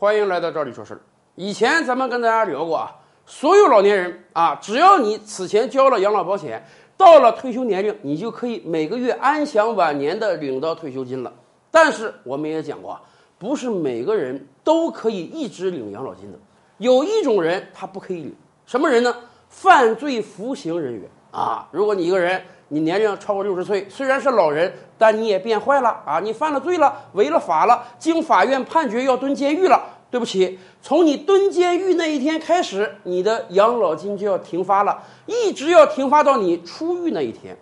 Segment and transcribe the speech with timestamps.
[0.00, 1.00] 欢迎来到这里说事儿。
[1.34, 2.90] 以前咱们跟大家聊过啊，
[3.26, 6.64] 所有老年人啊，只要你此前交了养老保险，
[6.96, 11.30] 到了退休年龄，你就可以每个月安享晚年的领到退休金了。
[11.70, 12.98] 但是我们也讲过，
[13.38, 16.38] 不是每个人都可以一直领养老金的，
[16.78, 19.14] 有一种人他不可以领，什么人呢？
[19.50, 21.68] 犯罪服刑人员啊！
[21.72, 22.42] 如果你一个人，
[22.72, 26.20] 你年龄超过六十岁，虽然是老人，但你也变坏了啊！
[26.20, 29.82] 你犯了罪了，违了法了，经法院判决要蹲监狱了。
[30.08, 37.56] 对不起，从你蹲监狱那一天开始，你的养老金就要停发了，一直要停发到你出狱那一天。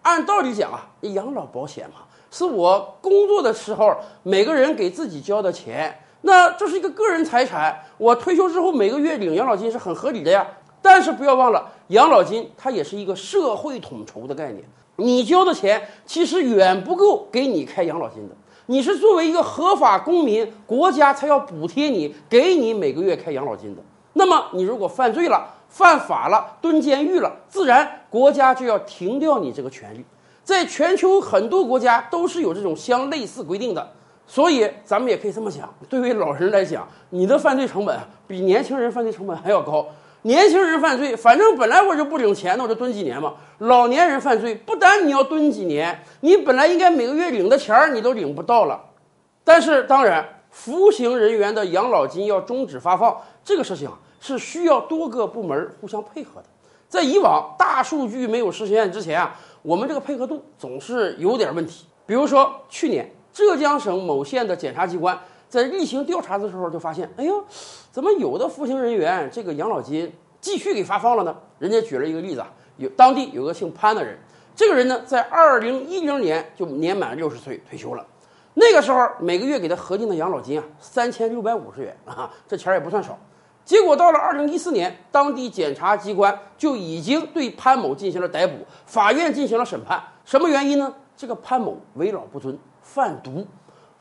[0.00, 2.00] 按道理讲啊，养老保险嘛，
[2.30, 10.46] 是我工作的时候每个人给自己交的钱，那这是一个个人财产，我退休之后每个月领养老金是很合理的呀。
[10.84, 14.62] 但是不要忘了，养老金它也是一个社会统筹的概念。
[14.96, 18.34] 你交的钱其实远不够给你开养老金的。
[18.66, 23.80] 你是作为一个合法公民，国家才要补贴你，给你每个月开养老金的。
[24.12, 30.04] 那么你如果犯罪了、犯法了、蹲监狱了，自然国家就要停掉你这个权利。
[30.42, 33.90] 在全球很多国家都是有这种相类似规定的。
[34.26, 39.86] 所以咱们也可以这么想：对于老人来讲，你的犯罪成本比年轻人犯罪成本还要高。
[40.26, 43.34] 年轻人犯罪，反正本来我就不领钱，那我就蹲几年嘛。
[43.58, 48.80] 老年人犯罪，不单你要蹲几年，你本来应该每个月领的钱儿你都领不到了。
[49.44, 53.14] 但是当然，服刑人员的养老金要终止发放，
[53.44, 56.46] 这个事情啊是需要多个部门互相配合的。
[56.88, 61.84] 在以往大数据没有实现之前啊，我们这个配合度总是有点问题。
[62.06, 65.18] 比如说去年浙江省某县的检察机关。
[65.54, 67.44] 在例行调查的时候，就发现，哎呦，
[67.92, 71.36] 怎么有的服刑人员这个养老金继续给发放了呢？
[71.60, 74.18] 人家举了一个例子啊，有当地有个姓潘的人，
[74.56, 78.04] 这个人呢，在二零一零年就年满六十岁退休了，
[78.54, 83.16] 那个时候每个月给他核定的养老金啊，三千六百五十元啊，这钱也不算少。
[83.64, 88.54] 结果到了二零一四年，当地检察机关就已经对潘某进行了逮捕，
[88.86, 90.02] 法院进行了审判。
[90.24, 90.92] 什么原因呢？
[91.16, 93.46] 这个潘某为老不尊，贩毒。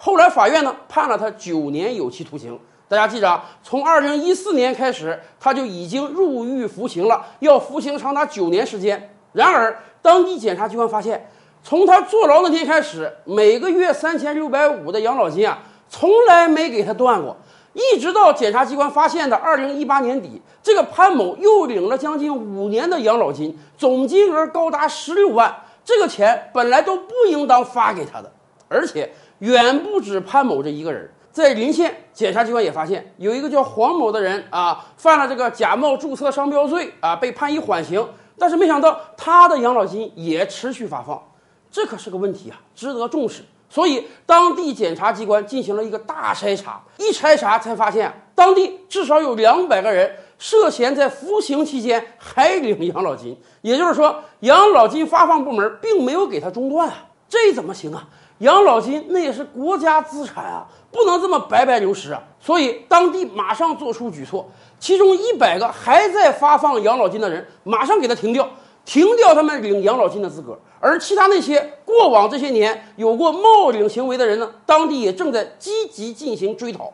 [0.05, 2.59] 后来法院呢判了他九年有期徒刑。
[2.89, 9.15] 大家记着啊，从二零一四年开始，他就已经入狱服刑了，要服刑长达九年时间。
[9.31, 11.29] 然而，当地检察机关发现，
[11.63, 17.37] 从他坐牢那天开始，每个月三千六百五的养老金啊，从来没给他断过。
[17.71, 25.55] 一直到检察机关发现的二零一八年底，这个潘某又领了将近五年的养老金，总金额高达十六万。
[25.85, 28.29] 这个钱本来都不应当发给他的，
[28.67, 29.09] 而且。
[29.43, 38.07] 远不止潘某这一个人，在临县检察机关也发现有一个叫黄某的人啊，犯了这个假冒注册商标罪啊，被判以缓刑。
[38.39, 41.21] 但是没想到他的养老金也持续发放，
[41.69, 43.43] 这可是个问题啊，值得重视。
[43.69, 58.07] 所以当地检察机关进行了一个大筛查，一筛查才发现，当地至少有两百个人涉嫌在服刑期间还领养老金，也就是说，养老金发放部门并没有给他中断啊，这怎么行啊？
[58.43, 62.21] 养老金那也是国家资产啊，不能这么白白流失啊！
[62.41, 64.45] 所以当地马上做出举措，
[64.77, 68.49] 其中一百个还在发放养老金的人，马上给他停掉，
[68.83, 70.59] 停掉他们领养老金的资格。
[70.81, 76.91] 而其他那些过往这些年有过冒领行为的人呢，当地也正在积极进行追讨。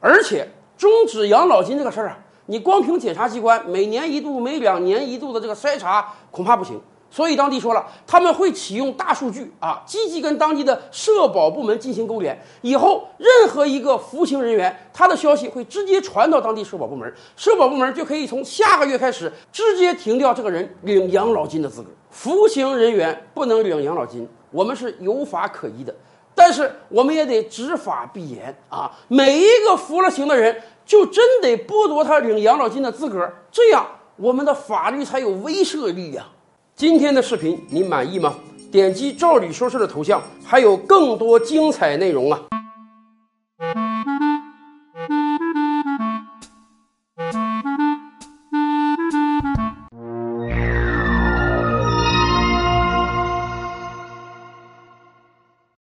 [0.00, 6.80] 而且终止养老金这个事儿啊，你光凭检察机关每年一度、每两年一度的这个筛查，恐怕不行。
[7.10, 12.38] 所以当地说了，他们会启用大数据啊，积极跟当地的社保部门进行勾连。
[12.60, 21.88] 以后任何一个服刑人员，他的消息会直接传到当地社保部门，社保部门就可以从下个月开始直接停掉这个人领养老金的资格。
[22.10, 25.94] 服刑人员不能领养老金，我们是有法可依的，
[26.34, 28.90] 但是我们也得执法必严啊！
[29.08, 33.86] 每一个服了刑的人，就真得剥夺他领养老金的资格，这样
[34.16, 36.26] 我们的法律才有威慑力呀。
[36.78, 38.36] 今天的视频你满意吗？
[38.70, 42.40] 点击“赵理说事”的头像，还有更多精彩内容啊！